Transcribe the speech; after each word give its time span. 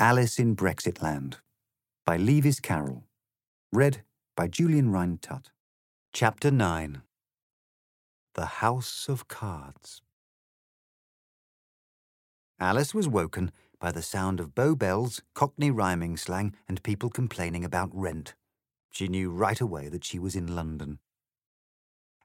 Alice 0.00 0.38
in 0.38 0.54
Brexitland 0.54 1.40
by 2.06 2.16
Lewis 2.16 2.60
Carroll. 2.60 3.02
Read 3.72 4.04
by 4.36 4.46
Julian 4.46 4.92
Rhind 4.92 5.20
Tutt. 5.20 5.50
Chapter 6.12 6.52
9 6.52 7.02
The 8.34 8.46
House 8.46 9.08
of 9.08 9.26
Cards. 9.26 10.00
Alice 12.60 12.94
was 12.94 13.08
woken 13.08 13.50
by 13.80 13.90
the 13.90 14.00
sound 14.00 14.38
of 14.38 14.54
bow 14.54 14.76
bells, 14.76 15.20
cockney 15.34 15.72
rhyming 15.72 16.16
slang, 16.16 16.54
and 16.68 16.80
people 16.84 17.10
complaining 17.10 17.64
about 17.64 17.90
rent. 17.92 18.36
She 18.92 19.08
knew 19.08 19.32
right 19.32 19.60
away 19.60 19.88
that 19.88 20.04
she 20.04 20.20
was 20.20 20.36
in 20.36 20.54
London. 20.54 21.00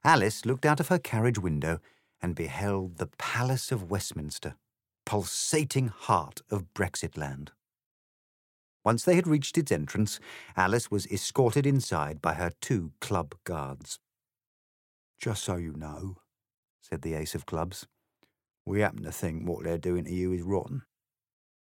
Alice 0.04 0.46
looked 0.46 0.64
out 0.64 0.78
of 0.78 0.88
her 0.90 1.00
carriage 1.00 1.40
window 1.40 1.80
and 2.22 2.36
beheld 2.36 2.98
the 2.98 3.10
Palace 3.18 3.72
of 3.72 3.90
Westminster, 3.90 4.54
pulsating 5.04 5.88
heart 5.88 6.40
of 6.52 6.72
Brexitland. 6.72 7.48
Once 8.84 9.04
they 9.04 9.16
had 9.16 9.26
reached 9.26 9.56
its 9.56 9.72
entrance, 9.72 10.20
Alice 10.56 10.90
was 10.90 11.06
escorted 11.06 11.66
inside 11.66 12.20
by 12.20 12.34
her 12.34 12.50
two 12.60 12.92
club 13.00 13.34
guards. 13.44 13.98
Just 15.18 15.42
so 15.42 15.56
you 15.56 15.72
know, 15.72 16.16
said 16.82 17.00
the 17.00 17.14
ace 17.14 17.34
of 17.34 17.46
clubs, 17.46 17.86
we 18.66 18.80
happen 18.80 19.02
to 19.02 19.12
think 19.12 19.48
what 19.48 19.64
they're 19.64 19.78
doing 19.78 20.04
to 20.04 20.12
you 20.12 20.32
is 20.32 20.42
rotten. 20.42 20.82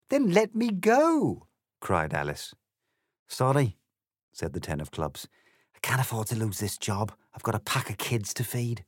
Then 0.10 0.32
let 0.32 0.54
me 0.54 0.70
go, 0.70 1.48
cried 1.80 2.14
Alice. 2.14 2.54
Sorry, 3.28 3.78
said 4.34 4.54
the 4.54 4.60
ten 4.60 4.82
of 4.82 4.92
clubs. 4.92 5.28
I 5.76 5.80
can't 5.80 6.02
afford 6.02 6.28
to 6.28 6.36
lose 6.36 6.60
this 6.60 6.78
job. 6.78 7.14
I've 7.34 7.44
got 7.44 7.56
a 7.56 7.60
pack 7.60 7.90
of 7.90 7.98
kids 7.98 8.34
to 8.36 8.44
feed. 8.44 8.84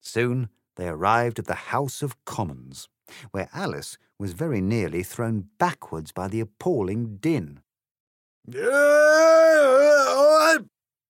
Soon 0.00 0.50
they 0.76 0.88
arrived 0.88 1.38
at 1.38 1.46
the 1.46 1.54
House 1.54 2.02
of 2.02 2.22
Commons 2.24 2.88
where 3.30 3.48
Alice 3.52 3.98
was 4.18 4.32
very 4.32 4.60
nearly 4.60 5.02
thrown 5.02 5.48
backwards 5.58 6.12
by 6.12 6.28
the 6.28 6.40
appalling 6.40 7.16
din. 7.16 7.60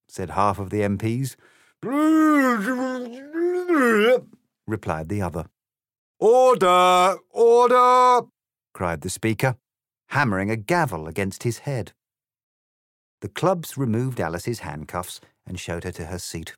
said 0.08 0.30
half 0.30 0.58
of 0.58 0.70
the 0.70 0.80
MPs. 0.80 1.36
replied 4.66 5.08
the 5.08 5.22
other. 5.22 5.46
Order! 6.18 7.18
Order! 7.30 8.26
cried 8.74 9.02
the 9.02 9.10
Speaker, 9.10 9.56
hammering 10.08 10.50
a 10.50 10.56
gavel 10.56 11.06
against 11.06 11.44
his 11.44 11.58
head. 11.58 11.92
The 13.20 13.28
clubs 13.28 13.76
removed 13.76 14.20
Alice's 14.20 14.60
handcuffs 14.60 15.20
and 15.46 15.58
showed 15.58 15.84
her 15.84 15.92
to 15.92 16.06
her 16.06 16.18
seat. 16.18 16.54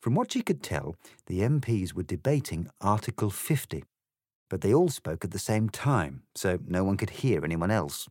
From 0.00 0.14
what 0.14 0.32
she 0.32 0.42
could 0.42 0.62
tell, 0.62 0.96
the 1.26 1.40
MPs 1.40 1.92
were 1.94 2.02
debating 2.02 2.68
Article 2.80 3.30
50, 3.30 3.84
but 4.48 4.60
they 4.60 4.72
all 4.72 4.88
spoke 4.88 5.24
at 5.24 5.30
the 5.30 5.38
same 5.38 5.68
time, 5.68 6.22
so 6.34 6.58
no 6.66 6.84
one 6.84 6.96
could 6.96 7.10
hear 7.10 7.44
anyone 7.44 7.70
else. 7.70 8.08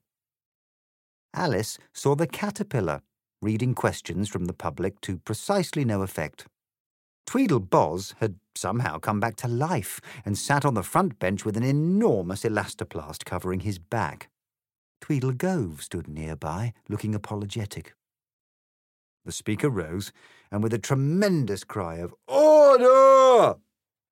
Alice 1.34 1.78
saw 1.94 2.16
the 2.16 2.28
caterpillar 2.28 3.02
reading 3.42 3.74
questions 3.74 4.30
from 4.30 4.46
the 4.46 4.54
public 4.54 5.00
to 5.02 5.18
precisely 5.18 5.86
no 5.86 6.02
effect. 6.02 6.48
Tweedle 7.28 7.60
Boz 7.60 8.16
had 8.20 8.36
somehow 8.56 8.98
come 8.98 9.20
back 9.20 9.36
to 9.38 9.48
life 9.48 10.00
and 10.24 10.38
sat 10.38 10.66
on 10.66 10.74
the 10.74 10.84
front 10.84 11.20
bench 11.20 11.44
with 11.44 11.58
an 11.58 11.64
enormous 11.64 12.44
elastoplast 12.44 13.26
covering 13.26 13.62
his 13.62 13.80
back. 13.80 14.30
Tweedle 15.02 15.34
Gove 15.34 15.84
stood 15.84 16.08
nearby, 16.08 16.74
looking 16.88 17.14
apologetic. 17.14 17.94
The 19.26 19.32
speaker 19.32 19.70
rose 19.70 20.12
and, 20.52 20.64
with 20.64 20.74
a 20.74 20.80
tremendous 20.80 21.64
cry 21.64 21.96
of 21.96 22.14
Order! 22.28 23.56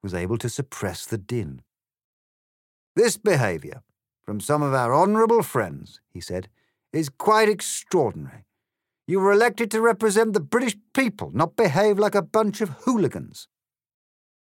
was 0.02 0.14
able 0.14 0.38
to 0.38 0.50
suppress 0.50 1.06
the 1.06 1.18
din. 1.18 1.62
This 2.96 3.18
behaviour, 3.18 3.82
from 4.22 4.40
some 4.40 4.62
of 4.62 4.74
our 4.74 4.94
honourable 4.94 5.42
friends, 5.42 6.00
he 6.10 6.22
said, 6.22 6.48
is 6.92 7.10
quite 7.10 7.50
extraordinary. 7.50 8.46
You 9.08 9.20
were 9.20 9.32
elected 9.32 9.72
to 9.72 9.82
represent 9.82 10.34
the 10.34 10.40
British 10.40 10.78
people, 10.94 11.32
not 11.34 11.56
behave 11.56 11.98
like 11.98 12.16
a 12.16 12.22
bunch 12.22 12.62
of 12.62 12.70
hooligans. 12.86 13.48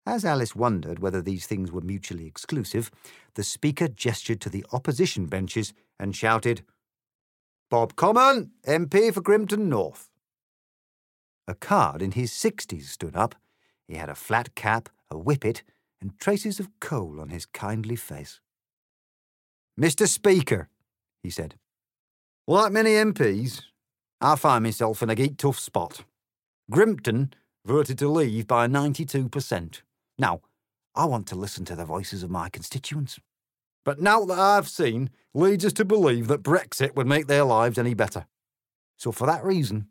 As 0.07 0.25
Alice 0.25 0.57
wondered 0.57 1.01
whether 1.01 1.21
these 1.21 1.47
things 1.47 1.71
were 1.71 1.83
mutually 1.83 2.27
exclusive, 2.27 2.91
the 3.35 3.45
Speaker 3.45 3.89
gestured 3.89 4.41
to 4.41 4.49
the 4.49 4.65
opposition 4.73 5.27
benches 5.27 5.75
and 5.99 6.17
shouted, 6.17 6.62
Bob 7.71 7.97
Common, 7.97 8.53
MP 8.67 9.12
for 9.12 9.21
Grimpton 9.21 9.69
North. 9.69 10.09
A 11.47 11.55
card 11.55 12.01
in 12.01 12.12
his 12.12 12.33
sixties 12.33 12.91
stood 12.91 13.17
up. 13.17 13.35
He 13.87 13.97
had 13.97 14.09
a 14.09 14.15
flat 14.15 14.55
cap, 14.55 14.89
a 15.11 15.17
whippet, 15.17 15.62
and 16.01 16.19
traces 16.19 16.61
of 16.61 16.69
coal 16.81 17.21
on 17.21 17.29
his 17.31 17.47
kindly 17.47 17.97
face. 17.97 18.41
Mr. 19.79 20.07
Speaker, 20.07 20.69
he 21.23 21.31
said, 21.31 21.57
like 22.47 22.73
many 22.73 22.91
MPs, 22.93 23.63
I 24.21 24.35
find 24.37 24.65
myself 24.65 25.03
in 25.03 25.11
a 25.11 25.15
geek 25.15 25.37
tough 25.37 25.59
spot. 25.59 26.05
Grimpton 26.71 27.33
voted 27.65 27.99
to 27.99 28.09
leave 28.09 28.47
by 28.47 28.67
92%. 28.67 29.83
Now, 30.19 30.41
I 30.95 31.05
want 31.05 31.27
to 31.29 31.37
listen 31.37 31.65
to 31.67 31.77
the 31.77 31.85
voices 31.85 32.23
of 32.23 32.31
my 32.31 32.49
constituents. 32.49 33.21
But 33.85 34.01
now 34.01 34.25
that 34.25 34.39
I've 34.39 34.69
seen 34.69 35.11
leads 35.35 35.65
us 35.65 35.73
to 35.75 35.85
believe 35.85 36.27
that 36.29 36.43
Brexit 36.43 36.97
would 36.97 37.07
make 37.07 37.27
their 37.27 37.45
lives 37.45 37.79
any 37.79 37.95
better. 37.95 38.27
So 38.97 39.13
for 39.13 39.27
that 39.27 39.45
reason, 39.45 39.87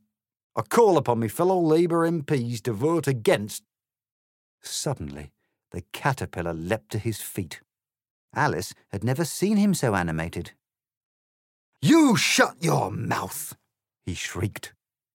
I 0.56 0.64
call 0.64 0.98
upon 0.98 1.20
my 1.20 1.28
fellow 1.28 1.60
Labour 1.60 2.10
MPs 2.10 2.62
to 2.64 2.74
vote 2.74 3.08
against. 3.08 3.64
Suddenly, 4.62 5.32
the 5.72 5.84
caterpillar 5.94 6.54
leapt 6.54 6.92
to 6.92 7.00
his 7.00 7.22
feet. 7.22 7.62
Alice 8.36 8.74
had 8.90 9.04
never 9.04 9.26
seen 9.26 9.58
him 9.58 9.74
so 9.74 9.96
animated. 9.96 10.52
You 11.82 12.16
shut 12.16 12.56
your 12.60 12.92
mouth, 12.92 13.56
he 14.06 14.14
shrieked. 14.14 14.74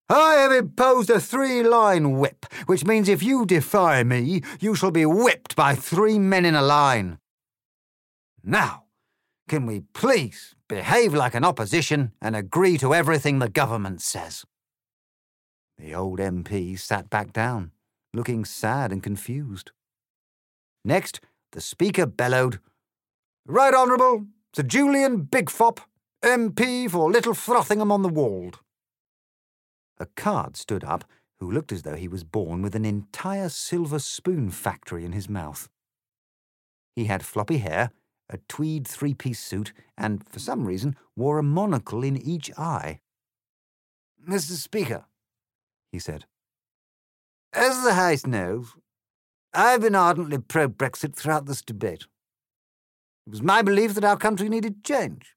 I 0.09 0.35
have 0.35 0.53
imposed 0.53 1.11
a 1.11 1.19
three 1.21 1.63
line 1.63 2.19
whip, 2.19 2.47
which 2.67 2.85
means 2.85 3.09
if 3.09 3.23
you 3.23 3.47
defy 3.47 4.03
me, 4.03 4.43
you 4.61 4.75
shall 4.75 4.91
be 4.91 5.07
whipped 5.07 5.57
by 5.57 5.75
three 5.75 6.19
men 6.19 6.45
in 6.45 6.55
a 6.55 6.63
line. 6.63 7.19
Now, 8.45 8.85
can 9.49 9.67
we 9.67 9.81
please 9.95 10.55
behave 10.69 11.15
like 11.15 11.35
an 11.35 11.45
opposition 11.45 12.13
and 12.21 12.37
agree 12.37 12.77
to 12.79 12.95
everything 12.95 13.39
the 13.39 13.49
government 13.49 14.03
says? 14.03 14.45
The 15.79 15.95
old 15.95 16.19
MP 16.19 16.79
sat 16.79 17.09
back 17.09 17.33
down, 17.33 17.73
looking 18.13 18.45
sad 18.45 18.93
and 18.93 19.03
confused. 19.03 19.73
Next, 20.85 21.21
the 21.53 21.61
Speaker 21.61 22.07
bellowed, 22.07 22.59
Right 23.47 23.75
Honourable 23.75 24.27
Sir 24.55 24.65
Julian 24.65 25.25
Bigfop, 25.25 25.79
MP 26.23 26.91
for 26.91 27.11
Little 27.11 27.35
Frothingham 27.35 27.93
on 27.93 28.03
the 28.03 28.09
Wold. 28.09 28.61
A 29.99 30.07
card 30.07 30.57
stood 30.57 30.85
up 30.85 31.05
who 31.39 31.51
looked 31.51 31.73
as 31.73 31.83
though 31.83 31.97
he 31.97 32.09
was 32.09 32.25
born 32.25 32.63
with 32.63 32.75
an 32.75 32.85
entire 32.85 33.49
silver 33.49 33.99
spoon 33.99 34.51
factory 34.51 35.05
in 35.05 35.13
his 35.13 35.29
mouth. 35.29 35.69
He 36.95 37.07
had 37.07 37.25
floppy 37.25 37.59
hair, 37.59 37.91
a 38.29 38.39
tweed 38.49 38.87
three 38.87 39.15
piece 39.15 39.41
suit, 39.41 39.73
and, 39.97 40.27
for 40.29 40.39
some 40.39 40.67
reason, 40.67 40.97
wore 41.17 41.39
a 41.39 41.43
monocle 41.43 42.05
in 42.05 42.17
each 42.17 42.51
eye. 42.59 43.01
Mr. 44.29 44.53
Speaker, 44.53 45.05
he 45.91 45.99
said, 45.99 46.27
as 47.53 47.83
the 47.83 47.95
House 47.95 48.27
knows, 48.27 48.75
I've 49.55 49.83
been 49.83 49.95
ardently 49.95 50.39
pro 50.39 50.69
Brexit 50.69 51.15
throughout 51.15 51.47
this 51.47 51.61
debate. 51.61 52.07
It 53.27 53.31
was 53.31 53.43
my 53.43 53.61
belief 53.63 53.95
that 53.95 54.05
our 54.05 54.17
country 54.17 54.49
needed 54.49 54.83
change. 54.83 55.37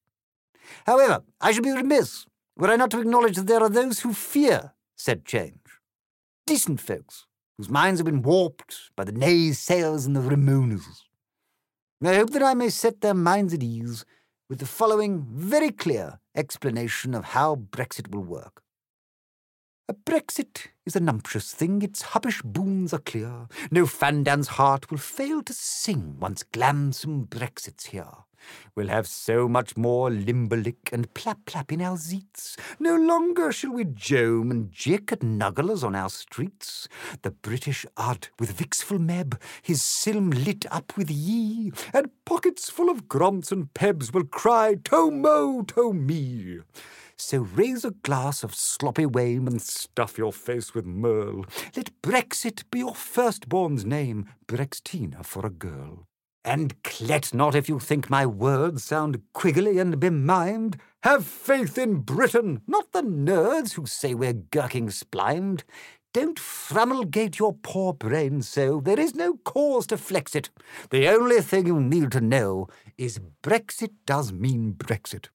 However, 0.86 1.24
I 1.42 1.52
should 1.52 1.64
be 1.64 1.72
remiss 1.72 2.26
were 2.58 2.70
I 2.70 2.78
not 2.78 2.92
to 2.92 3.02
acknowledge 3.02 3.36
that 3.36 3.48
there 3.48 3.62
are 3.62 3.70
those 3.70 4.00
who 4.00 4.14
fear 4.14 4.74
said 4.96 5.26
change. 5.26 5.60
Decent 6.48 6.80
folks, 6.80 7.26
whose 7.58 7.70
minds 7.70 8.00
have 8.00 8.06
been 8.06 8.22
warped 8.22 8.92
by 8.96 9.04
the 9.04 9.12
naysayers 9.12 10.06
and 10.06 10.16
the 10.16 10.22
remoaners. 10.22 11.04
I 12.04 12.16
hope 12.16 12.30
that 12.32 12.44
I 12.44 12.54
may 12.54 12.70
set 12.70 13.02
their 13.02 13.14
minds 13.14 13.54
at 13.54 13.64
ease 13.64 14.06
with 14.50 14.60
the 14.60 14.66
following 14.66 15.26
very 15.30 15.72
clear 15.72 16.20
explanation 16.36 17.14
of 17.14 17.26
how 17.26 17.56
Brexit 17.56 18.14
will 18.14 18.24
work. 18.24 18.62
A 19.88 19.94
Brexit 19.94 20.70
is 20.88 20.96
a 20.96 21.00
numptious 21.00 21.54
thing, 21.54 21.84
its 21.84 22.02
huppish 22.02 22.42
boons 22.42 22.92
are 22.92 22.98
clear. 22.98 23.48
No 23.70 23.86
Fandan's 23.86 24.48
heart 24.48 24.90
will 24.90 24.98
fail 24.98 25.44
to 25.44 25.54
sing 25.54 26.18
once 26.20 26.42
glamsome 26.42 27.28
Brexit's 27.28 27.86
here. 27.86 28.10
We'll 28.74 28.88
have 28.88 29.06
so 29.06 29.48
much 29.48 29.78
more 29.78 30.10
limberlick 30.10 30.92
and 30.92 31.14
plap-plap 31.14 31.72
in 31.72 31.84
our 31.84 31.98
zeets. 31.98 32.58
No 32.80 32.96
longer 32.96 33.52
shall 33.52 33.74
we 33.74 33.86
jome 33.86 34.50
and 34.50 34.72
jick 34.72 35.12
at 35.12 35.22
nugglers 35.22 35.84
on 35.84 35.94
our 35.94 36.10
streets. 36.10 36.88
The 37.22 37.30
British 37.30 37.86
Ud, 37.96 38.30
with 38.40 38.58
Vixful 38.58 38.98
Meb, 38.98 39.40
his 39.62 39.84
silm 39.84 40.32
lit 40.32 40.66
up 40.72 40.98
with 40.98 41.12
ye, 41.12 41.72
and 41.94 42.10
pockets 42.26 42.72
full 42.72 42.90
of 42.90 43.08
grants 43.08 43.52
and 43.52 43.72
pebs 43.76 44.12
will 44.12 44.26
cry, 44.26 44.78
To-mo, 44.84 45.62
to-me. 45.62 46.62
So 47.18 47.40
raise 47.40 47.86
a 47.86 47.92
glass 47.92 48.44
of 48.44 48.54
sloppy 48.54 49.06
wame 49.06 49.48
and 49.48 49.62
stuff 49.62 50.18
your 50.18 50.34
face 50.34 50.74
with 50.74 50.86
merle. 50.86 51.46
Let 51.76 52.02
Brexit 52.02 52.64
be 52.70 52.80
your 52.80 52.94
firstborn's 52.94 53.86
name, 53.86 54.30
Brextina 54.48 55.26
for 55.26 55.46
a 55.46 55.50
girl. 55.50 56.08
And 56.44 56.82
clet 56.84 57.34
not 57.34 57.56
if 57.56 57.70
you 57.70 57.80
think 57.80 58.10
my 58.10 58.26
words 58.26 58.84
sound 58.84 59.22
quiggly 59.34 59.80
and 59.82 60.00
bemimed. 60.00 60.76
Have 61.04 61.26
faith 61.26 61.78
in 61.78 62.02
Britain, 62.02 62.62
not 62.68 62.92
the 62.92 63.02
nerds 63.02 63.74
who 63.74 63.86
say 63.86 64.14
we're 64.14 64.34
gurking 64.34 64.92
splimed. 64.92 65.64
Don't 66.14 66.38
frumulgate 66.38 67.40
your 67.40 67.54
poor 67.54 67.94
brain 67.94 68.42
so. 68.42 68.80
There 68.80 69.00
is 69.00 69.16
no 69.16 69.38
cause 69.44 69.88
to 69.88 69.98
flex 69.98 70.36
it. 70.36 70.50
The 70.90 71.08
only 71.08 71.42
thing 71.42 71.66
you 71.66 71.80
need 71.80 72.12
to 72.12 72.22
know 72.22 72.68
is 72.98 73.20
Brexit 73.42 73.92
does 74.06 74.32
mean 74.32 74.74
Brexit. 74.74 75.30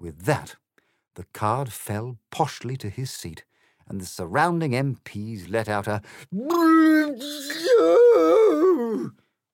With 0.00 0.24
that, 0.24 0.56
the 1.14 1.24
card 1.34 1.70
fell 1.72 2.18
poshly 2.32 2.78
to 2.78 2.88
his 2.88 3.10
seat, 3.10 3.44
and 3.86 4.00
the 4.00 4.06
surrounding 4.06 4.72
MPs 4.72 5.50
let 5.50 5.68
out 5.68 5.86
a 5.86 6.00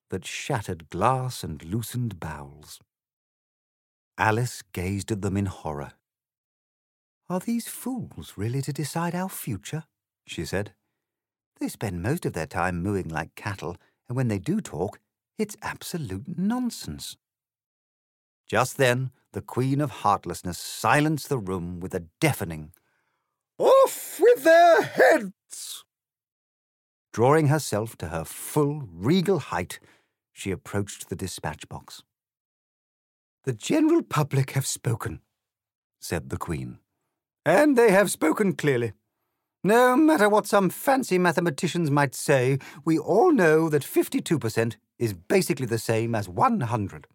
that 0.09 0.25
shattered 0.25 0.89
glass 0.89 1.43
and 1.43 1.63
loosened 1.65 2.19
bowels. 2.19 2.79
Alice 4.17 4.63
gazed 4.71 5.11
at 5.11 5.21
them 5.21 5.35
in 5.35 5.47
horror. 5.47 5.91
Are 7.29 7.41
these 7.41 7.67
fools 7.67 8.33
really 8.37 8.61
to 8.61 8.71
decide 8.71 9.13
our 9.13 9.29
future? 9.29 9.83
she 10.25 10.45
said. 10.45 10.73
They 11.59 11.67
spend 11.67 12.01
most 12.01 12.25
of 12.25 12.33
their 12.33 12.47
time 12.47 12.81
mooing 12.81 13.09
like 13.09 13.35
cattle, 13.35 13.75
and 14.07 14.15
when 14.15 14.29
they 14.29 14.39
do 14.39 14.61
talk, 14.61 14.99
it's 15.37 15.57
absolute 15.61 16.37
nonsense. 16.37 17.17
Just 18.47 18.77
then, 18.77 19.11
the 19.37 19.41
Queen 19.43 19.81
of 19.81 20.01
Heartlessness 20.01 20.57
silenced 20.57 21.29
the 21.29 21.37
room 21.37 21.79
with 21.79 21.93
a 21.93 22.05
deafening, 22.19 22.71
Off 23.59 24.19
with 24.19 24.43
their 24.43 24.81
heads! 24.81 25.85
Drawing 27.13 27.49
herself 27.49 27.95
to 27.97 28.07
her 28.07 28.25
full 28.25 28.81
regal 28.91 29.37
height, 29.37 29.79
she 30.33 30.49
approached 30.49 31.09
the 31.09 31.15
dispatch 31.15 31.69
box. 31.69 32.01
The 33.43 33.53
general 33.53 34.01
public 34.01 34.53
have 34.53 34.65
spoken, 34.65 35.21
said 36.01 36.31
the 36.31 36.37
Queen. 36.37 36.79
And 37.45 37.77
they 37.77 37.91
have 37.91 38.09
spoken 38.09 38.53
clearly. 38.53 38.93
No 39.63 39.95
matter 39.95 40.29
what 40.29 40.47
some 40.47 40.71
fancy 40.71 41.19
mathematicians 41.19 41.91
might 41.91 42.15
say, 42.15 42.57
we 42.83 42.97
all 42.97 43.31
know 43.31 43.69
that 43.69 43.83
52% 43.83 44.77
is 44.97 45.13
basically 45.13 45.67
the 45.67 45.77
same 45.77 46.15
as 46.15 46.27
100. 46.27 47.05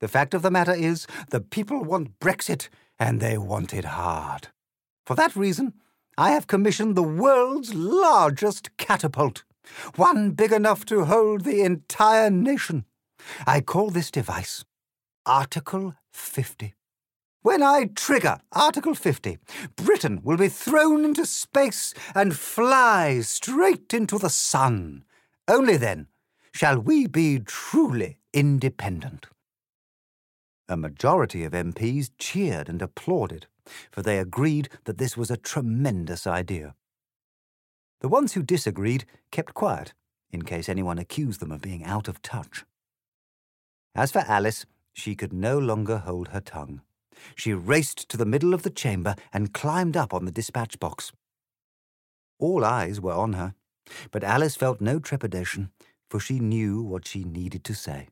The 0.00 0.08
fact 0.08 0.34
of 0.34 0.42
the 0.42 0.50
matter 0.50 0.74
is, 0.74 1.06
the 1.30 1.40
people 1.40 1.82
want 1.82 2.18
Brexit, 2.20 2.68
and 2.98 3.20
they 3.20 3.36
want 3.36 3.74
it 3.74 3.84
hard. 3.84 4.48
For 5.06 5.14
that 5.16 5.34
reason, 5.34 5.74
I 6.16 6.30
have 6.30 6.46
commissioned 6.46 6.96
the 6.96 7.02
world's 7.02 7.74
largest 7.74 8.76
catapult, 8.76 9.44
one 9.96 10.32
big 10.32 10.52
enough 10.52 10.84
to 10.86 11.04
hold 11.04 11.44
the 11.44 11.62
entire 11.62 12.30
nation. 12.30 12.84
I 13.46 13.60
call 13.60 13.90
this 13.90 14.10
device 14.10 14.64
Article 15.26 15.94
50. 16.12 16.74
When 17.42 17.62
I 17.62 17.90
trigger 17.94 18.38
Article 18.52 18.94
50, 18.94 19.38
Britain 19.76 20.20
will 20.22 20.36
be 20.36 20.48
thrown 20.48 21.04
into 21.04 21.24
space 21.24 21.94
and 22.14 22.36
fly 22.36 23.20
straight 23.20 23.94
into 23.94 24.18
the 24.18 24.30
sun. 24.30 25.04
Only 25.46 25.76
then 25.76 26.08
shall 26.52 26.78
we 26.78 27.06
be 27.06 27.38
truly 27.38 28.18
independent. 28.32 29.26
A 30.70 30.76
majority 30.76 31.44
of 31.44 31.52
MPs 31.52 32.10
cheered 32.18 32.68
and 32.68 32.82
applauded, 32.82 33.46
for 33.90 34.02
they 34.02 34.18
agreed 34.18 34.68
that 34.84 34.98
this 34.98 35.16
was 35.16 35.30
a 35.30 35.36
tremendous 35.36 36.26
idea. 36.26 36.74
The 38.00 38.08
ones 38.08 38.34
who 38.34 38.42
disagreed 38.42 39.06
kept 39.32 39.54
quiet, 39.54 39.94
in 40.30 40.42
case 40.42 40.68
anyone 40.68 40.98
accused 40.98 41.40
them 41.40 41.50
of 41.50 41.62
being 41.62 41.84
out 41.84 42.06
of 42.06 42.20
touch. 42.20 42.64
As 43.94 44.12
for 44.12 44.24
Alice, 44.28 44.66
she 44.92 45.14
could 45.14 45.32
no 45.32 45.58
longer 45.58 45.98
hold 45.98 46.28
her 46.28 46.40
tongue. 46.40 46.82
She 47.34 47.54
raced 47.54 48.08
to 48.10 48.16
the 48.16 48.26
middle 48.26 48.52
of 48.52 48.62
the 48.62 48.70
chamber 48.70 49.16
and 49.32 49.54
climbed 49.54 49.96
up 49.96 50.12
on 50.12 50.26
the 50.26 50.30
dispatch 50.30 50.78
box. 50.78 51.12
All 52.38 52.64
eyes 52.64 53.00
were 53.00 53.14
on 53.14 53.32
her, 53.32 53.54
but 54.10 54.22
Alice 54.22 54.54
felt 54.54 54.82
no 54.82 54.98
trepidation, 54.98 55.70
for 56.10 56.20
she 56.20 56.38
knew 56.38 56.82
what 56.82 57.06
she 57.06 57.24
needed 57.24 57.64
to 57.64 57.74
say. 57.74 58.08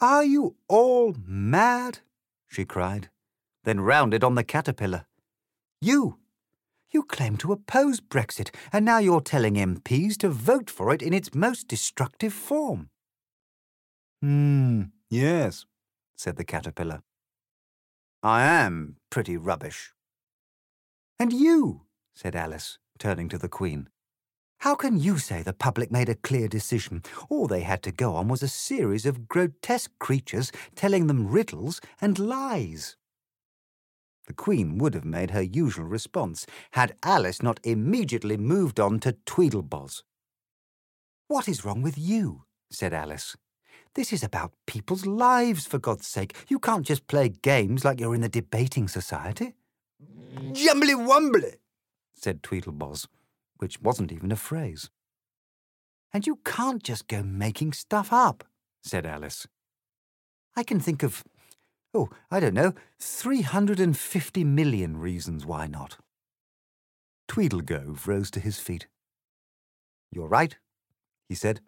Are 0.00 0.24
you 0.24 0.56
all 0.68 1.14
mad? 1.26 2.00
she 2.48 2.64
cried, 2.64 3.08
then 3.64 3.80
rounded 3.80 4.22
on 4.22 4.34
the 4.34 4.44
caterpillar. 4.44 5.06
You! 5.80 6.18
You 6.90 7.02
claim 7.02 7.36
to 7.38 7.52
oppose 7.52 8.00
Brexit, 8.00 8.54
and 8.72 8.84
now 8.84 8.98
you're 8.98 9.20
telling 9.20 9.54
MPs 9.54 10.16
to 10.18 10.28
vote 10.28 10.70
for 10.70 10.92
it 10.94 11.02
in 11.02 11.12
its 11.12 11.34
most 11.34 11.66
destructive 11.66 12.32
form. 12.32 12.90
Hmm, 14.22 14.82
yes, 15.10 15.66
said 16.14 16.36
the 16.36 16.44
caterpillar. 16.44 17.02
I 18.22 18.44
am 18.44 18.96
pretty 19.10 19.36
rubbish. 19.36 19.92
And 21.18 21.32
you, 21.32 21.82
said 22.14 22.36
Alice, 22.36 22.78
turning 22.98 23.28
to 23.30 23.38
the 23.38 23.48
Queen. 23.48 23.88
How 24.60 24.74
can 24.74 24.98
you 24.98 25.18
say 25.18 25.42
the 25.42 25.52
public 25.52 25.90
made 25.90 26.08
a 26.08 26.14
clear 26.14 26.48
decision? 26.48 27.02
All 27.28 27.46
they 27.46 27.60
had 27.60 27.82
to 27.84 27.92
go 27.92 28.16
on 28.16 28.28
was 28.28 28.42
a 28.42 28.48
series 28.48 29.06
of 29.06 29.28
grotesque 29.28 29.92
creatures 29.98 30.50
telling 30.74 31.06
them 31.06 31.28
riddles 31.28 31.80
and 32.00 32.18
lies. 32.18 32.96
The 34.26 34.32
Queen 34.32 34.78
would 34.78 34.94
have 34.94 35.04
made 35.04 35.30
her 35.30 35.42
usual 35.42 35.84
response 35.84 36.46
had 36.72 36.96
Alice 37.04 37.42
not 37.42 37.60
immediately 37.62 38.36
moved 38.36 38.80
on 38.80 38.98
to 39.00 39.12
Tweedleboz. 39.24 40.02
What 41.28 41.48
is 41.48 41.64
wrong 41.64 41.82
with 41.82 41.96
you? 41.96 42.44
said 42.70 42.92
Alice. 42.92 43.36
This 43.94 44.12
is 44.12 44.22
about 44.22 44.52
people's 44.66 45.06
lives, 45.06 45.64
for 45.64 45.78
God's 45.78 46.06
sake. 46.06 46.36
You 46.48 46.58
can't 46.58 46.84
just 46.84 47.06
play 47.06 47.28
games 47.28 47.84
like 47.84 48.00
you're 48.00 48.14
in 48.14 48.20
the 48.20 48.28
debating 48.28 48.88
society. 48.88 49.54
Jumbly 50.52 50.94
wumbly, 50.94 51.54
said 52.14 52.42
Tweedleboz, 52.42 53.06
which 53.58 53.80
wasn't 53.80 54.12
even 54.12 54.32
a 54.32 54.36
phrase. 54.36 54.90
And 56.12 56.26
you 56.26 56.40
can't 56.44 56.82
just 56.82 57.08
go 57.08 57.22
making 57.22 57.72
stuff 57.72 58.12
up, 58.12 58.44
said 58.82 59.06
Alice. 59.06 59.46
I 60.56 60.62
can 60.62 60.80
think 60.80 61.02
of, 61.02 61.24
oh, 61.92 62.08
I 62.30 62.40
don't 62.40 62.54
know, 62.54 62.72
350 63.00 64.44
million 64.44 64.96
reasons 64.96 65.44
why 65.44 65.66
not. 65.66 65.98
Tweedlegove 67.28 68.06
rose 68.06 68.30
to 68.30 68.40
his 68.40 68.58
feet. 68.58 68.86
You're 70.10 70.28
right, 70.28 70.56
he 71.28 71.34
said. 71.34 71.60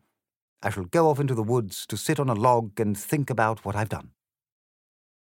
I 0.62 0.70
shall 0.70 0.84
go 0.84 1.08
off 1.08 1.20
into 1.20 1.34
the 1.34 1.42
woods 1.42 1.86
to 1.86 1.96
sit 1.96 2.18
on 2.18 2.28
a 2.28 2.34
log 2.34 2.80
and 2.80 2.96
think 2.96 3.30
about 3.30 3.64
what 3.64 3.76
I've 3.76 3.88
done. 3.88 4.10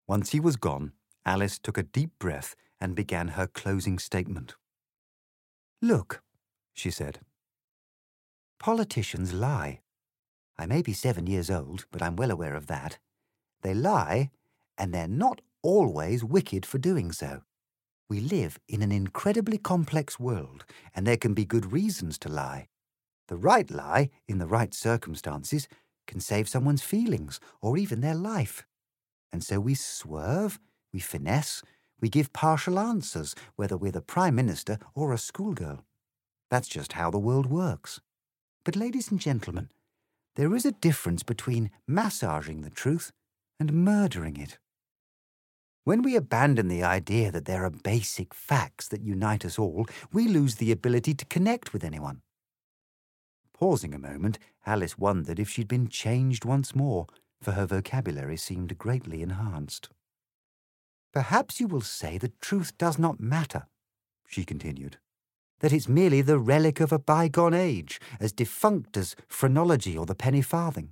Once 0.07 0.31
he 0.31 0.39
was 0.39 0.55
gone, 0.55 0.91
Alice 1.25 1.57
took 1.57 1.77
a 1.77 1.83
deep 1.83 2.11
breath 2.19 2.55
and 2.79 2.95
began 2.95 3.29
her 3.29 3.47
closing 3.47 3.97
statement. 3.97 4.55
Look, 5.81 6.21
she 6.75 6.91
said. 6.91 7.19
Politicians 8.59 9.33
lie. 9.33 9.79
I 10.57 10.65
may 10.67 10.81
be 10.81 10.93
seven 10.93 11.25
years 11.25 11.49
old, 11.49 11.85
but 11.91 12.01
I'm 12.01 12.15
well 12.15 12.31
aware 12.31 12.55
of 12.55 12.67
that. 12.67 12.99
They 13.61 13.73
lie, 13.73 14.29
and 14.77 14.93
they're 14.93 15.07
not 15.07 15.41
always 15.63 16.23
wicked 16.23 16.65
for 16.65 16.77
doing 16.77 17.11
so. 17.11 17.41
We 18.07 18.19
live 18.19 18.59
in 18.67 18.83
an 18.83 18.91
incredibly 18.91 19.57
complex 19.57 20.19
world, 20.19 20.65
and 20.93 21.07
there 21.07 21.17
can 21.17 21.33
be 21.33 21.45
good 21.45 21.71
reasons 21.71 22.19
to 22.19 22.29
lie. 22.29 22.67
The 23.27 23.35
right 23.35 23.69
lie, 23.71 24.11
in 24.27 24.37
the 24.37 24.45
right 24.45 24.73
circumstances, 24.73 25.67
can 26.05 26.19
save 26.19 26.47
someone's 26.47 26.83
feelings 26.83 27.39
or 27.61 27.77
even 27.77 28.01
their 28.01 28.13
life. 28.13 28.65
And 29.31 29.43
so 29.43 29.59
we 29.59 29.73
swerve, 29.73 30.59
we 30.93 30.99
finesse, 30.99 31.63
we 31.99 32.09
give 32.09 32.31
partial 32.31 32.77
answers, 32.77 33.33
whether 33.55 33.75
we're 33.75 33.91
the 33.91 34.01
Prime 34.01 34.35
Minister 34.35 34.77
or 34.93 35.11
a 35.11 35.17
schoolgirl. 35.17 35.83
That's 36.49 36.67
just 36.67 36.93
how 36.93 37.09
the 37.11 37.19
world 37.19 37.47
works. 37.47 37.99
But, 38.63 38.75
ladies 38.75 39.11
and 39.11 39.19
gentlemen, 39.19 39.69
there 40.35 40.55
is 40.55 40.65
a 40.65 40.71
difference 40.71 41.23
between 41.23 41.71
massaging 41.87 42.61
the 42.61 42.69
truth 42.69 43.11
and 43.59 43.73
murdering 43.73 44.37
it. 44.37 44.57
When 45.85 46.01
we 46.01 46.15
abandon 46.15 46.67
the 46.67 46.83
idea 46.83 47.31
that 47.31 47.45
there 47.45 47.63
are 47.63 47.69
basic 47.69 48.33
facts 48.33 48.87
that 48.87 49.03
unite 49.03 49.45
us 49.45 49.59
all, 49.59 49.85
we 50.11 50.27
lose 50.27 50.55
the 50.55 50.71
ability 50.71 51.13
to 51.13 51.25
connect 51.25 51.73
with 51.73 51.83
anyone. 51.83 52.21
Pausing 53.53 53.93
a 53.93 53.99
moment, 53.99 54.39
Alice 54.65 54.97
wondered 54.97 55.39
if 55.39 55.49
she'd 55.49 55.67
been 55.67 55.87
changed 55.87 56.43
once 56.43 56.75
more, 56.75 57.05
for 57.41 57.51
her 57.51 57.65
vocabulary 57.65 58.35
seemed 58.35 58.77
greatly 58.77 59.21
enhanced. 59.21 59.89
Perhaps 61.13 61.59
you 61.59 61.67
will 61.67 61.81
say 61.81 62.17
that 62.17 62.41
truth 62.41 62.77
does 62.77 62.99
not 62.99 63.19
matter, 63.19 63.67
she 64.27 64.43
continued, 64.43 64.97
that 65.65 65.73
it's 65.73 65.89
merely 65.89 66.21
the 66.21 66.37
relic 66.37 66.79
of 66.79 66.91
a 66.91 66.99
bygone 66.99 67.55
age, 67.55 67.99
as 68.19 68.31
defunct 68.31 68.95
as 68.95 69.15
phrenology 69.27 69.97
or 69.97 70.05
the 70.05 70.13
penny 70.13 70.43
farthing. 70.43 70.89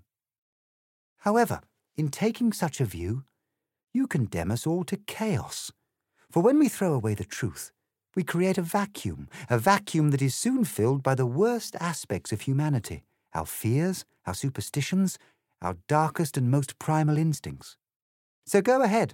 However, 1.20 1.62
in 1.96 2.10
taking 2.10 2.52
such 2.52 2.82
a 2.82 2.86
view, 2.86 3.24
you 3.94 4.08
condemn 4.08 4.50
us 4.50 4.66
all 4.66 4.84
to 4.86 4.98
chaos, 4.98 5.72
for 6.32 6.42
when 6.42 6.58
we 6.58 6.70
throw 6.70 6.92
away 6.92 7.14
the 7.14 7.24
truth, 7.24 7.72
we 8.16 8.24
create 8.24 8.58
a 8.58 8.64
vacuum, 8.64 9.30
a 9.48 9.60
vacuum 9.60 10.10
that 10.10 10.24
is 10.24 10.34
soon 10.34 10.64
filled 10.64 11.04
by 11.04 11.14
the 11.14 11.28
worst 11.28 11.76
aspects 11.80 12.32
of 12.32 12.42
humanity, 12.42 13.04
our 13.36 13.46
fears, 13.46 14.06
our 14.26 14.34
superstitions, 14.34 15.20
our 15.62 15.78
darkest 15.88 16.36
and 16.36 16.50
most 16.50 16.80
primal 16.80 17.20
instincts. 17.20 17.78
So 18.48 18.60
go 18.60 18.82
ahead. 18.82 19.14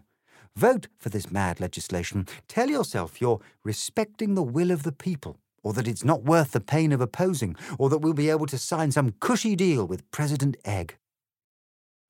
Vote 0.56 0.88
for 0.98 1.10
this 1.10 1.30
mad 1.30 1.60
legislation. 1.60 2.28
Tell 2.48 2.70
yourself 2.70 3.20
you're 3.20 3.42
respecting 3.66 4.36
the 4.36 4.42
will 4.44 4.72
of 4.72 4.84
the 4.84 4.94
people, 4.94 5.38
or 5.64 5.74
that 5.74 5.88
it's 5.88 6.04
not 6.04 6.24
worth 6.24 6.52
the 6.52 6.60
pain 6.60 6.92
of 6.92 7.02
opposing, 7.02 7.56
or 7.78 7.90
that 7.90 8.00
we'll 8.00 8.14
be 8.14 8.30
able 8.30 8.46
to 8.48 8.58
sign 8.58 8.92
some 8.92 9.16
cushy 9.20 9.56
deal 9.56 9.86
with 9.86 10.10
President 10.12 10.58
Egg. 10.66 10.98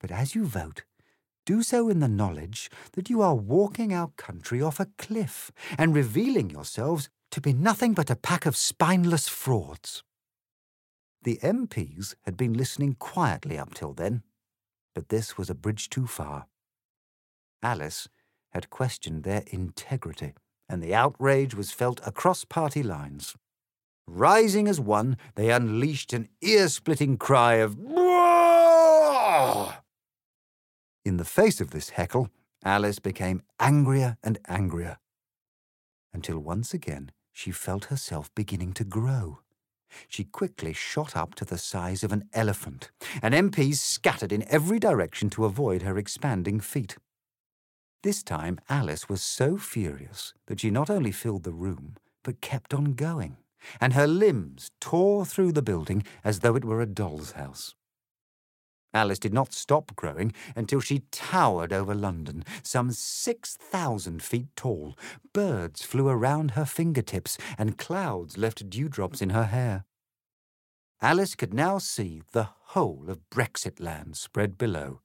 But 0.00 0.10
as 0.10 0.34
you 0.34 0.44
vote, 0.44 0.84
do 1.46 1.62
so 1.62 1.88
in 1.88 2.00
the 2.00 2.08
knowledge 2.08 2.70
that 2.92 3.10
you 3.10 3.22
are 3.22 3.34
walking 3.34 3.92
our 3.92 4.08
country 4.16 4.62
off 4.62 4.80
a 4.80 4.88
cliff 4.98 5.50
and 5.78 5.94
revealing 5.94 6.50
yourselves 6.50 7.08
to 7.30 7.40
be 7.40 7.52
nothing 7.52 7.94
but 7.94 8.10
a 8.10 8.16
pack 8.16 8.46
of 8.46 8.56
spineless 8.56 9.28
frauds. 9.28 10.02
The 11.22 11.38
MPs 11.42 12.14
had 12.22 12.36
been 12.36 12.54
listening 12.54 12.94
quietly 12.94 13.58
up 13.58 13.74
till 13.74 13.92
then, 13.92 14.22
but 14.94 15.08
this 15.08 15.36
was 15.36 15.50
a 15.50 15.54
bridge 15.54 15.90
too 15.90 16.06
far. 16.06 16.46
Alice 17.62 18.08
had 18.50 18.70
questioned 18.70 19.22
their 19.22 19.42
integrity, 19.48 20.34
and 20.70 20.80
the 20.80 20.94
outrage 20.94 21.54
was 21.54 21.72
felt 21.72 22.00
across 22.06 22.44
party 22.44 22.82
lines. 22.82 23.34
Rising 24.06 24.68
as 24.68 24.80
one, 24.80 25.16
they 25.34 25.50
unleashed 25.50 26.12
an 26.12 26.28
ear 26.40 26.68
splitting 26.68 27.18
cry 27.18 27.54
of 27.54 27.76
Bwah! 27.76 29.74
In 31.04 31.16
the 31.16 31.24
face 31.24 31.60
of 31.60 31.70
this 31.70 31.90
heckle, 31.90 32.30
Alice 32.64 33.00
became 33.00 33.42
angrier 33.58 34.16
and 34.22 34.38
angrier, 34.46 34.98
until 36.12 36.38
once 36.38 36.72
again 36.72 37.10
she 37.32 37.50
felt 37.50 37.86
herself 37.86 38.30
beginning 38.34 38.72
to 38.74 38.84
grow. 38.84 39.40
She 40.06 40.24
quickly 40.24 40.72
shot 40.72 41.16
up 41.16 41.34
to 41.36 41.44
the 41.44 41.58
size 41.58 42.04
of 42.04 42.12
an 42.12 42.28
elephant, 42.32 42.90
and 43.22 43.34
MPs 43.34 43.76
scattered 43.76 44.30
in 44.30 44.48
every 44.48 44.78
direction 44.78 45.30
to 45.30 45.46
avoid 45.46 45.82
her 45.82 45.98
expanding 45.98 46.60
feet. 46.60 46.96
This 48.02 48.22
time 48.22 48.58
Alice 48.70 49.10
was 49.10 49.20
so 49.22 49.58
furious 49.58 50.32
that 50.46 50.60
she 50.60 50.70
not 50.70 50.88
only 50.88 51.12
filled 51.12 51.42
the 51.42 51.52
room, 51.52 51.96
but 52.22 52.40
kept 52.40 52.72
on 52.72 52.94
going, 52.94 53.36
and 53.78 53.92
her 53.92 54.06
limbs 54.06 54.70
tore 54.80 55.26
through 55.26 55.52
the 55.52 55.60
building 55.60 56.04
as 56.24 56.40
though 56.40 56.56
it 56.56 56.64
were 56.64 56.80
a 56.80 56.86
doll's 56.86 57.32
house. 57.32 57.74
Alice 58.94 59.18
did 59.18 59.34
not 59.34 59.52
stop 59.52 59.94
growing 59.94 60.32
until 60.56 60.80
she 60.80 61.00
towered 61.12 61.72
over 61.72 61.94
London, 61.94 62.42
some 62.62 62.90
6,000 62.90 64.22
feet 64.22 64.48
tall. 64.56 64.96
Birds 65.32 65.82
flew 65.82 66.08
around 66.08 66.52
her 66.52 66.64
fingertips, 66.64 67.36
and 67.58 67.78
clouds 67.78 68.38
left 68.38 68.68
dewdrops 68.70 69.20
in 69.20 69.30
her 69.30 69.44
hair. 69.44 69.84
Alice 71.02 71.34
could 71.34 71.54
now 71.54 71.78
see 71.78 72.22
the 72.32 72.48
whole 72.60 73.04
of 73.08 73.28
Brexit 73.30 73.78
land 73.78 74.16
spread 74.16 74.58
below, 74.58 75.02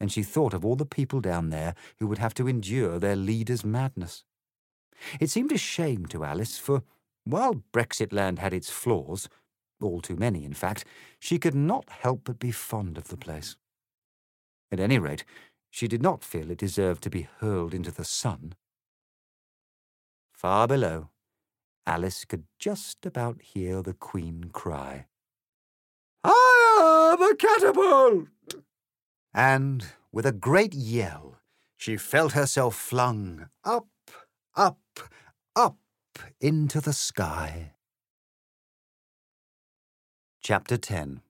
and 0.00 0.10
she 0.10 0.22
thought 0.22 0.54
of 0.54 0.64
all 0.64 0.76
the 0.76 0.86
people 0.86 1.20
down 1.20 1.50
there 1.50 1.74
who 1.98 2.06
would 2.06 2.18
have 2.18 2.34
to 2.34 2.48
endure 2.48 2.98
their 2.98 3.16
leader's 3.16 3.64
madness. 3.64 4.24
It 5.20 5.30
seemed 5.30 5.52
a 5.52 5.58
shame 5.58 6.06
to 6.06 6.24
Alice, 6.24 6.58
for 6.58 6.82
while 7.24 7.62
Brexit 7.72 8.12
land 8.12 8.38
had 8.38 8.54
its 8.54 8.70
flaws, 8.70 9.28
all 9.80 10.00
too 10.00 10.16
many, 10.16 10.44
in 10.44 10.54
fact, 10.54 10.84
she 11.18 11.38
could 11.38 11.54
not 11.54 11.88
help 11.88 12.22
but 12.24 12.38
be 12.38 12.50
fond 12.50 12.98
of 12.98 13.08
the 13.08 13.16
place. 13.16 13.56
At 14.72 14.80
any 14.80 14.98
rate, 14.98 15.24
she 15.70 15.86
did 15.86 16.02
not 16.02 16.24
feel 16.24 16.50
it 16.50 16.58
deserved 16.58 17.02
to 17.04 17.10
be 17.10 17.28
hurled 17.40 17.74
into 17.74 17.90
the 17.90 18.04
sun. 18.04 18.54
Far 20.32 20.66
below, 20.66 21.10
Alice 21.86 22.24
could 22.24 22.44
just 22.58 23.04
about 23.04 23.42
hear 23.42 23.82
the 23.82 23.94
Queen 23.94 24.50
cry, 24.52 25.06
I 26.24 26.34
Higher 26.80 27.16
the 27.16 27.36
catapult! 27.36 28.64
And 29.32 29.86
with 30.12 30.26
a 30.26 30.32
great 30.32 30.74
yell, 30.74 31.36
she 31.76 31.96
felt 31.96 32.32
herself 32.32 32.74
flung 32.74 33.48
up, 33.64 33.88
up, 34.56 34.80
up 35.54 35.78
into 36.40 36.80
the 36.80 36.92
sky. 36.92 37.72
Chapter 40.42 40.76
10 40.76 41.20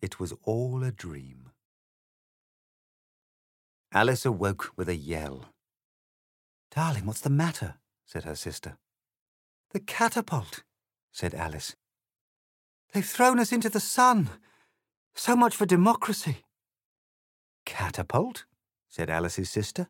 It 0.00 0.18
was 0.18 0.32
all 0.44 0.82
a 0.82 0.90
dream. 0.90 1.50
Alice 3.92 4.24
awoke 4.24 4.72
with 4.76 4.88
a 4.88 4.96
yell. 4.96 5.46
Darling, 6.70 7.06
what's 7.06 7.20
the 7.20 7.30
matter? 7.30 7.74
said 8.06 8.24
her 8.24 8.36
sister. 8.36 8.78
The 9.72 9.80
catapult, 9.80 10.62
said 11.12 11.34
Alice. 11.34 11.76
They've 12.92 13.04
thrown 13.04 13.38
us 13.38 13.52
into 13.52 13.68
the 13.68 13.80
sun. 13.80 14.30
So 15.14 15.36
much 15.36 15.54
for 15.54 15.66
democracy. 15.66 16.44
Catapult? 17.68 18.46
said 18.88 19.10
Alice's 19.10 19.50
sister. 19.50 19.88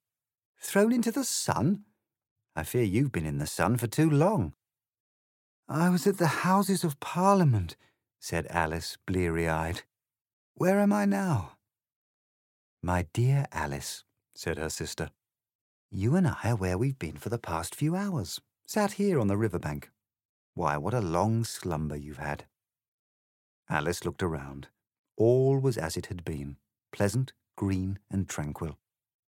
Thrown 0.60 0.92
into 0.92 1.12
the 1.12 1.22
sun? 1.22 1.84
I 2.56 2.64
fear 2.64 2.82
you've 2.82 3.12
been 3.12 3.24
in 3.24 3.38
the 3.38 3.46
sun 3.46 3.76
for 3.76 3.86
too 3.86 4.10
long. 4.10 4.54
I 5.68 5.88
was 5.88 6.04
at 6.04 6.18
the 6.18 6.42
Houses 6.42 6.82
of 6.82 6.98
Parliament, 6.98 7.76
said 8.18 8.48
Alice, 8.50 8.98
bleary 9.06 9.48
eyed. 9.48 9.82
Where 10.54 10.80
am 10.80 10.92
I 10.92 11.04
now? 11.04 11.52
My 12.82 13.06
dear 13.12 13.46
Alice, 13.52 14.02
said 14.34 14.58
her 14.58 14.70
sister, 14.70 15.10
you 15.88 16.16
and 16.16 16.26
I 16.26 16.50
are 16.50 16.56
where 16.56 16.76
we've 16.76 16.98
been 16.98 17.16
for 17.16 17.28
the 17.28 17.38
past 17.38 17.76
few 17.76 17.94
hours, 17.94 18.40
sat 18.66 18.94
here 18.94 19.20
on 19.20 19.28
the 19.28 19.36
river 19.36 19.60
bank. 19.60 19.92
Why, 20.54 20.76
what 20.76 20.94
a 20.94 21.00
long 21.00 21.44
slumber 21.44 21.96
you've 21.96 22.18
had. 22.18 22.46
Alice 23.70 24.04
looked 24.04 24.22
around. 24.24 24.66
All 25.16 25.60
was 25.60 25.78
as 25.78 25.96
it 25.96 26.06
had 26.06 26.24
been, 26.24 26.56
pleasant, 26.92 27.32
green, 27.58 27.98
and 28.08 28.28
tranquil. 28.28 28.78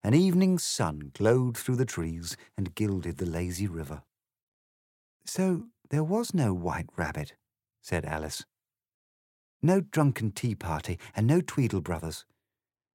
An 0.02 0.14
evening 0.14 0.58
sun 0.58 1.12
glowed 1.14 1.58
through 1.58 1.76
the 1.76 1.86
trees 1.86 2.38
and 2.58 2.74
gilded 2.74 3.18
the 3.18 3.26
lazy 3.26 3.68
river. 3.68 4.02
So 5.26 5.66
there 5.90 6.06
was 6.06 6.34
no 6.34 6.54
white 6.54 6.88
rabbit, 6.96 7.34
said 7.82 8.06
Alice. 8.06 8.46
No 9.62 9.82
drunken 9.82 10.32
tea 10.32 10.56
party, 10.56 10.98
and 11.14 11.28
no 11.28 11.42
Tweedle 11.42 11.82
brothers. 11.82 12.24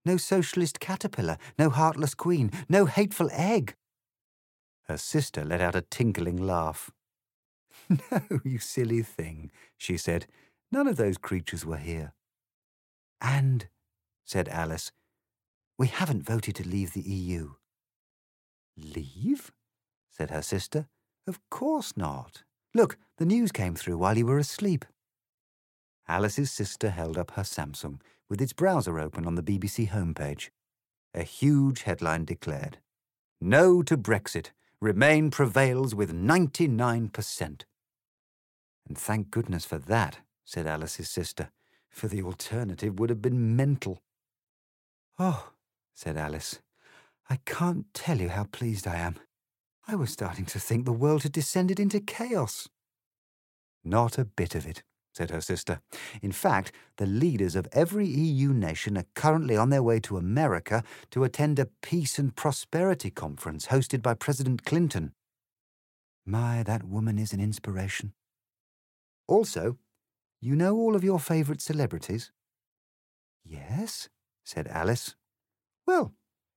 No 0.03 0.17
socialist 0.17 0.81
caterpillar, 0.81 1.37
no 1.59 1.69
heartless 1.69 2.15
queen, 2.15 2.51
no 2.67 2.87
hateful 2.87 3.29
egg. 3.31 3.75
Her 4.85 4.97
sister 4.97 5.45
let 5.45 5.61
out 5.61 5.77
a 5.77 5.83
tinkling 5.83 6.39
laugh. 6.39 6.91
No, 8.11 8.41
you 8.45 8.59
silly 8.59 9.03
thing, 9.03 9.51
she 9.77 9.97
said. 9.97 10.27
None 10.73 10.87
of 10.87 10.97
those 10.97 11.17
creatures 11.17 11.65
were 11.65 11.79
here. 11.79 12.13
And, 13.21 13.69
said 14.25 14.49
Alice, 14.49 14.93
we 15.79 15.87
haven't 15.87 16.25
voted 16.25 16.57
to 16.57 16.69
leave 16.69 16.93
the 16.93 17.01
EU. 17.01 17.53
Leave? 18.77 19.53
said 20.11 20.31
her 20.31 20.43
sister. 20.43 20.89
Of 21.27 21.39
course 21.51 21.97
not. 21.97 22.43
Look, 22.75 22.99
the 23.19 23.27
news 23.27 23.53
came 23.53 23.75
through 23.75 23.99
while 23.99 24.19
you 24.19 24.27
were 24.27 24.39
asleep. 24.39 24.85
Alice's 26.09 26.51
sister 26.51 26.91
held 26.91 27.17
up 27.17 27.33
her 27.33 27.43
Samsung 27.43 28.01
with 28.29 28.41
its 28.41 28.53
browser 28.53 28.99
open 28.99 29.27
on 29.27 29.37
the 29.37 29.43
BBC 29.43 29.91
homepage. 29.91 30.49
A 31.15 31.23
huge 31.23 31.83
headline 31.83 32.25
declared, 32.25 32.79
No 33.41 33.83
to 33.83 33.97
Brexit. 33.97 34.51
Remain 34.81 35.31
prevails 35.31 35.93
with 35.93 36.15
99%. 36.15 37.63
And 38.87 38.97
thank 38.97 39.31
goodness 39.31 39.65
for 39.65 39.77
that, 39.79 40.19
said 40.45 40.69
Alice's 40.69 41.11
sister, 41.11 41.51
for 41.91 42.07
the 42.07 42.23
alternative 42.23 42.99
would 42.99 43.11
have 43.11 43.21
been 43.21 43.57
mental. 43.57 44.03
Oh, 45.19 45.51
said 45.99 46.17
Alice, 46.17 46.61
I 47.29 47.41
can't 47.45 47.93
tell 47.93 48.21
you 48.21 48.29
how 48.29 48.45
pleased 48.45 48.87
I 48.87 48.95
am. 48.99 49.17
I 49.89 49.97
was 49.97 50.11
starting 50.13 50.45
to 50.45 50.61
think 50.61 50.85
the 50.85 50.93
world 50.93 51.25
had 51.25 51.33
descended 51.33 51.81
into 51.81 51.99
chaos. 51.99 52.69
Not 53.83 54.17
a 54.17 54.25
bit 54.25 54.55
of 54.55 54.65
it, 54.65 54.85
said 55.13 55.31
her 55.31 55.41
sister. 55.41 55.81
In 56.23 56.31
fact, 56.31 56.71
the 56.99 57.07
leaders 57.07 57.57
of 57.57 57.67
every 57.73 58.07
EU 58.07 58.53
nation 58.53 58.97
are 58.97 59.07
currently 59.17 59.57
on 59.57 59.71
their 59.71 59.83
way 59.83 59.99
to 59.99 60.17
America 60.17 60.85
to 61.11 61.25
attend 61.25 61.59
a 61.59 61.67
peace 61.83 62.17
and 62.17 62.37
prosperity 62.37 63.11
conference 63.11 63.67
hosted 63.67 64.01
by 64.01 64.15
President 64.15 64.65
Clinton. 64.65 65.15
My, 66.25 66.63
that 66.63 66.85
woman 66.85 67.19
is 67.19 67.33
an 67.33 67.41
inspiration. 67.41 68.13
Also, 69.27 69.79
you 70.41 70.55
know 70.55 70.77
all 70.77 70.95
of 70.95 71.03
your 71.03 71.19
favourite 71.19 71.61
celebrities? 71.61 72.31
Yes, 73.45 74.09
said 74.45 74.69
Alice. 74.69 75.17
Well, 75.89 76.13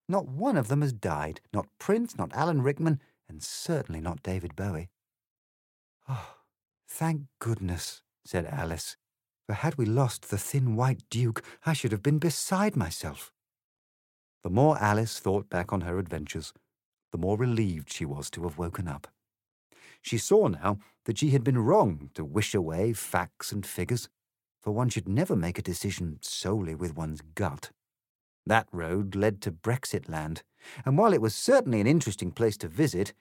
not 0.10 0.28
one 0.28 0.58
of 0.58 0.68
them 0.68 0.82
has 0.82 0.92
died. 0.92 1.40
Not 1.54 1.70
Prince, 1.80 2.18
not 2.18 2.34
Alan 2.34 2.62
Rickman, 2.62 3.00
and 3.30 3.42
certainly 3.42 4.02
not 4.02 4.22
David 4.22 4.58
Bowie. 4.58 4.90
Oh, 6.10 6.36
thank 6.86 7.22
goodness, 7.40 8.02
said 8.26 8.46
Alice, 8.46 8.98
for 9.46 9.54
had 9.54 9.76
we 9.76 9.86
lost 9.86 10.30
the 10.30 10.38
thin 10.38 10.76
white 10.76 11.04
duke, 11.10 11.42
I 11.66 11.72
should 11.72 11.94
have 11.94 12.04
been 12.04 12.20
beside 12.20 12.76
myself. 12.76 13.32
The 14.44 14.50
more 14.50 14.78
Alice 14.80 15.18
thought 15.18 15.50
back 15.50 15.72
on 15.72 15.82
her 15.82 15.98
adventures, 15.98 16.52
the 17.14 17.18
more 17.18 17.38
relieved 17.38 17.90
she 17.90 18.04
was 18.04 18.30
to 18.32 18.44
have 18.44 18.58
woken 18.58 18.90
up. 18.90 19.08
She 20.02 20.18
saw 20.18 20.48
now 20.48 20.80
that 21.06 21.20
she 21.20 21.30
had 21.30 21.46
been 21.46 21.58
wrong 21.58 22.10
to 22.16 22.26
wish 22.26 22.54
away 22.54 22.92
facts 22.92 23.54
and 23.54 23.66
figures. 23.66 24.10
for 24.62 24.72
one 24.72 24.90
should 24.90 25.10
never 25.10 25.36
make 25.36 25.58
a 25.58 25.64
decision 25.64 26.20
solely 26.22 26.76
with 26.76 26.96
one's 26.96 27.22
gut. 27.22 27.72
That 28.46 28.68
road 28.72 29.16
led 29.16 29.42
to 29.42 29.52
Brexit 29.52 30.10
land, 30.10 30.44
and 30.86 30.98
while 30.98 31.14
it 31.14 31.22
was 31.22 31.36
certainly 31.36 31.80
an 31.80 31.88
interesting 31.88 32.32
place 32.32 32.58
to 32.58 32.68
visit, 32.68 33.14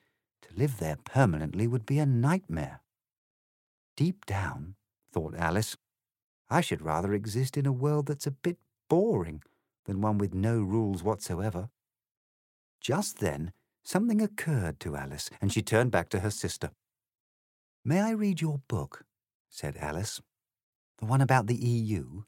to 0.43 0.49
live 0.55 0.79
there 0.79 0.97
permanently 1.05 1.67
would 1.67 1.87
be 1.87 1.99
a 1.99 2.07
nightmare. 2.07 2.81
Deep 3.97 4.25
down, 4.27 4.77
thought 5.13 5.35
Alice, 5.37 5.77
I 6.49 6.61
should 6.61 6.83
rather 6.83 7.13
exist 7.13 7.57
in 7.57 7.67
a 7.67 7.73
world 7.73 8.07
that's 8.07 8.27
a 8.27 8.33
bit 8.33 8.59
boring 8.89 9.43
than 9.85 10.01
one 10.01 10.19
with 10.19 10.35
no 10.35 10.61
rules 10.61 11.03
whatsoever. 11.03 11.71
Just 12.81 13.19
then, 13.19 13.53
something 13.83 14.21
occurred 14.21 14.81
to 14.81 14.97
Alice, 14.97 15.31
and 15.41 15.53
she 15.53 15.63
turned 15.63 15.91
back 15.91 16.09
to 16.11 16.21
her 16.21 16.31
sister. 16.31 16.71
May 17.85 18.01
I 18.01 18.11
read 18.11 18.41
your 18.41 18.61
book? 18.69 19.05
said 19.49 19.77
Alice. 19.77 20.21
The 20.99 21.07
one 21.07 21.21
about 21.21 21.47
the 21.47 21.57
EU? 21.57 22.23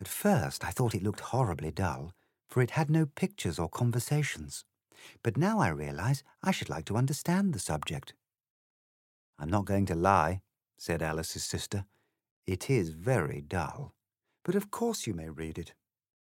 At 0.00 0.08
first 0.08 0.64
I 0.64 0.70
thought 0.70 0.94
it 0.94 1.02
looked 1.02 1.20
horribly 1.20 1.70
dull, 1.70 2.12
for 2.48 2.62
it 2.62 2.72
had 2.72 2.90
no 2.90 3.06
pictures 3.06 3.58
or 3.58 3.68
conversations. 3.68 4.64
But 5.22 5.36
now 5.36 5.58
I 5.58 5.68
realize 5.68 6.22
I 6.42 6.50
should 6.50 6.68
like 6.68 6.84
to 6.86 6.96
understand 6.96 7.52
the 7.52 7.58
subject. 7.58 8.14
I'm 9.38 9.50
not 9.50 9.64
going 9.64 9.86
to 9.86 9.94
lie, 9.94 10.42
said 10.78 11.02
Alice's 11.02 11.44
sister. 11.44 11.84
It 12.46 12.70
is 12.70 12.90
very 12.90 13.40
dull. 13.40 13.94
But 14.44 14.54
of 14.54 14.70
course 14.70 15.06
you 15.06 15.14
may 15.14 15.28
read 15.28 15.58
it. 15.58 15.74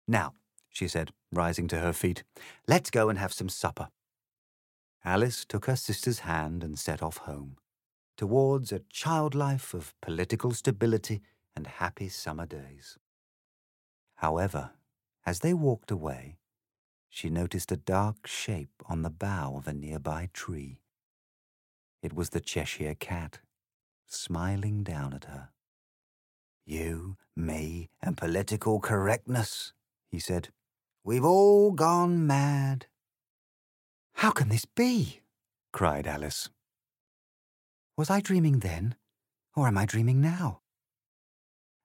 Now, 0.07 0.35
she 0.71 0.89
said, 0.89 1.13
rising 1.33 1.69
to 1.69 1.79
her 1.79 1.93
feet, 1.93 2.25
let's 2.67 2.91
go 2.91 3.09
and 3.09 3.19
have 3.19 3.33
some 3.33 3.49
supper. 3.49 3.89
Alice 5.05 5.45
took 5.45 5.67
her 5.67 5.77
sister's 5.77 6.21
hand 6.21 6.63
and 6.63 6.79
set 6.79 7.03
off 7.03 7.19
home, 7.19 7.57
towards 8.17 8.73
a 8.73 8.83
child 8.91 9.35
life 9.35 9.75
of 9.75 9.95
political 10.03 10.53
stability 10.53 11.23
and 11.55 11.67
happy 11.67 12.09
summer 12.09 12.47
days. 12.47 12.99
However, 14.19 14.73
as 15.25 15.41
they 15.41 15.55
walked 15.55 15.93
away, 15.93 16.39
she 17.09 17.31
noticed 17.31 17.71
a 17.71 17.77
dark 17.77 18.27
shape 18.27 18.83
on 18.87 19.03
the 19.03 19.11
bough 19.11 19.57
of 19.57 19.69
a 19.69 19.73
nearby 19.73 20.29
tree. 20.33 20.81
It 22.03 22.13
was 22.13 22.31
the 22.31 22.41
Cheshire 22.41 22.97
Cat, 22.97 23.39
smiling 24.09 24.83
down 24.83 25.15
at 25.15 25.27
her. 25.27 25.51
You, 26.67 27.17
me, 27.37 27.91
and 28.03 28.17
political 28.17 28.81
correctness, 28.81 29.73
he 30.09 30.19
said. 30.19 30.49
We've 31.05 31.25
all 31.25 31.71
gone 31.71 32.27
mad. 32.27 32.87
How 34.15 34.33
can 34.33 34.49
this 34.49 34.65
be? 34.65 35.21
cried 35.73 36.09
Alice. 36.09 36.49
Was 37.97 38.11
I 38.11 38.21
dreaming 38.21 38.59
then, 38.59 38.97
or 39.55 39.69
am 39.69 39.79
I 39.79 39.87
dreaming 39.87 40.21
now? 40.21 40.61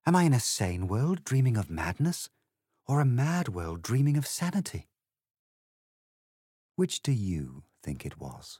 Am 0.05 0.17
I 0.17 0.23
in 0.23 0.33
a 0.33 0.39
sane 0.41 0.89
world 0.89 1.23
dreaming 1.23 1.55
of 1.55 1.69
madness, 1.69 2.27
or 2.85 2.99
a 2.99 3.05
mad 3.05 3.47
world 3.47 3.81
dreaming 3.81 4.17
of 4.17 4.27
sanity? 4.27 4.89
Which 6.75 7.01
do 7.01 7.13
you 7.13 7.63
think 7.81 8.05
it 8.05 8.19
was? 8.19 8.59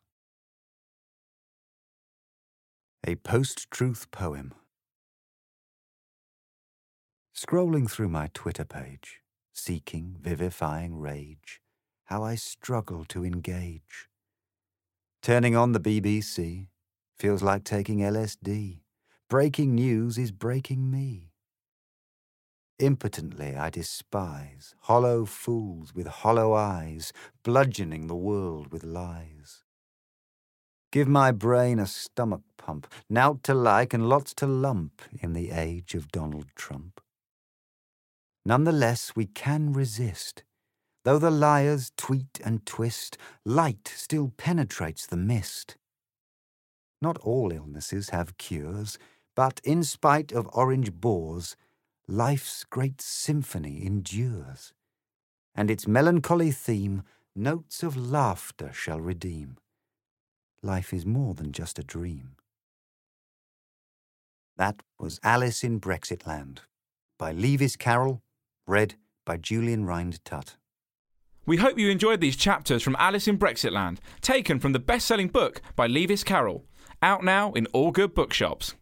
A 3.06 3.16
post 3.16 3.70
truth 3.70 4.10
poem. 4.10 4.54
Scrolling 7.36 7.92
through 7.92 8.08
my 8.08 8.30
Twitter 8.34 8.64
page, 8.64 9.20
seeking 9.52 10.16
vivifying 10.22 10.98
rage, 10.98 11.60
how 12.06 12.24
I 12.24 12.36
struggle 12.36 13.04
to 13.10 13.26
engage. 13.26 14.08
Turning 15.22 15.58
on 15.58 15.74
the 15.74 15.82
BBC 15.82 16.68
feels 17.18 17.44
like 17.44 17.66
taking 17.66 17.98
LSD. 17.98 18.80
Breaking 19.30 19.76
news 19.76 20.18
is 20.18 20.32
breaking 20.32 20.90
me. 20.90 21.33
Impotently 22.84 23.56
I 23.56 23.70
despise 23.70 24.76
hollow 24.82 25.24
fools 25.24 25.96
with 25.96 26.06
hollow 26.06 26.52
eyes, 26.52 27.14
bludgeoning 27.42 28.08
the 28.08 28.16
world 28.30 28.74
with 28.74 28.84
lies. 28.84 29.64
Give 30.92 31.08
my 31.08 31.32
brain 31.32 31.80
a 31.80 31.88
stomach 31.88 32.42
pump, 32.58 32.88
nowt 33.10 33.42
to 33.44 33.54
like 33.54 33.94
and 33.94 34.10
lots 34.10 34.34
to 34.34 34.48
lump 34.48 35.02
in 35.22 35.32
the 35.32 35.52
age 35.52 35.96
of 35.96 36.12
Donald 36.12 36.48
Trump. 36.56 37.00
Nonetheless, 38.46 39.14
we 39.16 39.28
can 39.28 39.72
resist. 39.72 40.44
Though 41.06 41.20
the 41.20 41.32
liars 41.32 41.90
tweet 41.96 42.42
and 42.44 42.66
twist, 42.66 43.18
light 43.46 43.94
still 43.96 44.34
penetrates 44.36 45.08
the 45.08 45.16
mist. 45.16 45.78
Not 47.02 47.18
all 47.20 47.54
illnesses 47.54 48.10
have 48.10 48.38
cures, 48.38 49.00
but 49.38 49.62
in 49.64 49.86
spite 49.86 50.34
of 50.34 50.50
orange 50.52 50.92
bores, 50.92 51.56
life's 52.08 52.64
great 52.66 53.02
symphony 53.02 53.86
endures, 53.86 54.74
and 55.56 55.72
its 55.72 55.88
melancholy 55.88 56.52
theme 56.52 57.04
notes 57.36 57.84
of 57.84 57.96
laughter 57.96 58.72
shall 58.74 59.00
redeem. 59.00 59.58
Life 60.62 60.94
is 60.94 61.06
more 61.06 61.34
than 61.34 61.52
just 61.52 61.80
a 61.80 61.84
dream. 61.84 62.36
That 64.58 64.84
was 65.00 65.20
Alice 65.24 65.64
in 65.64 65.80
Brexitland 65.80 66.60
by 67.18 67.32
Lewis 67.32 67.76
Carroll, 67.76 68.22
read 68.68 68.96
by 69.26 69.38
Julian 69.38 69.86
Rhind 69.86 70.24
Tutt. 70.26 70.58
We 71.46 71.58
hope 71.58 71.78
you 71.78 71.90
enjoyed 71.90 72.22
these 72.22 72.38
chapters 72.38 72.84
from 72.84 72.96
Alice 73.00 73.28
in 73.28 73.38
Brexitland, 73.38 73.98
taken 74.22 74.60
from 74.60 74.72
the 74.72 74.80
best 74.80 75.06
selling 75.06 75.28
book 75.28 75.62
by 75.76 75.88
Lewis 75.88 76.24
Carroll, 76.24 76.66
out 77.02 77.24
now 77.24 77.52
in 77.54 77.66
all 77.68 77.92
good 77.92 78.14
bookshops. 78.14 78.76